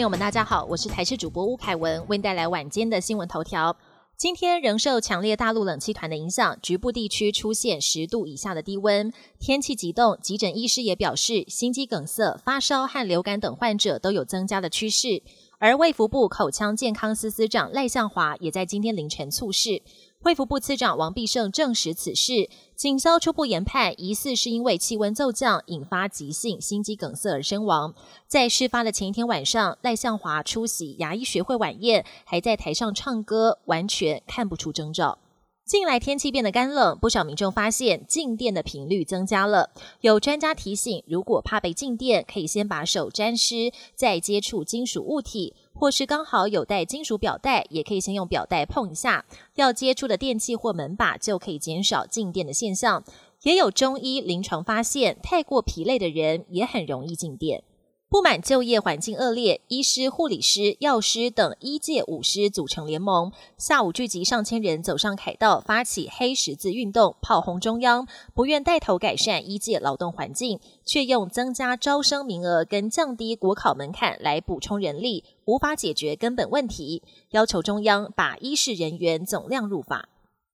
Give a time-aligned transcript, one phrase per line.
[0.00, 3.76] 朋友们，大家好，我是台视主播吴凯文，为您带来晚间的新闻头条。
[4.16, 10.16] 今天仍受强烈大陆冷气团的影响，局部地区出现十度以下的低温，天气急冻。
[10.22, 15.22] 急诊医师也表示，心肌梗塞、发烧和流感等患者都有增加的趋势。
[15.60, 19.82] 而卫福部口腔健康司司长赖向华也在今天凌晨猝逝。
[20.22, 27.94] 卫福部次长王必胜证实此事，警消初步研判，疑似是因为气温骤降引发急性心肌梗塞而身亡。
[28.26, 35.18] 在事发的前一天晚上，赖向华出席牙医学会晚宴，还在台上唱歌，完全看不出征兆。
[35.66, 39.70] 近来天气变得干冷，不少民众发现静电的频率增加了。
[40.00, 49.24] 有专家提醒，如果怕被静电，可以先把手沾湿，再接触金属物体，或是刚好有带金属表带，也可以先用表带碰一下
[49.54, 53.02] 要接触的电器或门把，就可以减少静电的现象。
[53.42, 57.64] 也有中医临床发现，太过疲累的人也很容易静电。
[58.10, 80.08] 不满就业环境恶劣，医师、护理师、药师等医界五师组成联盟，下午聚集上千人走上凯道，发起黑十字运动，炮轰中央，不愿带头改善医界劳动环境，却用增加招生名额跟降低国考门槛来补充人力，无法解决根本问题，要求中央把医事人员总量入法。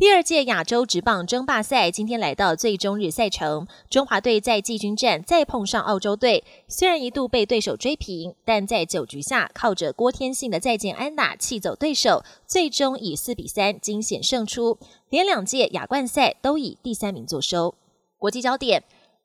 [0.00, 14.78] 第二届亚洲职棒争霸赛今天来到最终日赛程，中华队在季军战再碰上澳洲队，虽然一度被对手追平，但在九局下靠着郭天信的再见安打气走对手，最终以四比三惊险胜出，
[15.10, 17.74] 连两届亚冠赛都以第三名作收。
[18.16, 18.82] 国际焦点：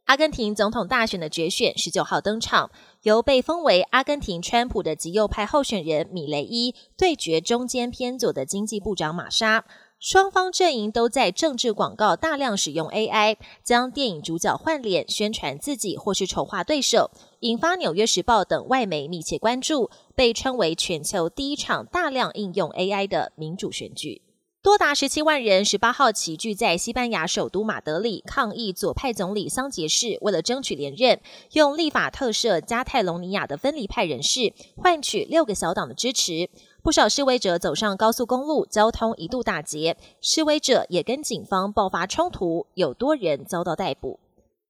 [0.07, 2.69] 阿根廷总统大选的决选十九号登场，
[3.03, 9.63] 由被封为阿根廷川普的极右派候选人米雷伊对决中间偏左的经济部长马莎。
[9.99, 24.22] 双方阵营都在政治广告大量使用 AI，将电影主角换脸宣传自己或是丑化对手，引发《纽约时报》等外媒密切关注，被称为全球第一场大量应用 AI 的民主选举。
[24.61, 31.22] 多达十七万人十八号齐聚在西班牙首都马德里抗议左派总理桑杰士为了争取连任，
[31.53, 36.50] 用立法特赦加泰隆尼亚的分离派人士，换取六个小党的支持。
[36.85, 44.19] 不少示威者走上高速公路，交通一度打劫，示威者也跟警方爆发冲突，有多人遭到逮捕。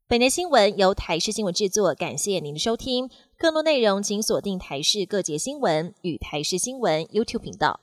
[0.08, 3.10] 本台新闻由台视新闻制作，感谢您的收听。
[3.38, 7.82] 更多内容请锁定台视各节新闻与台视新闻 YouTube 频道。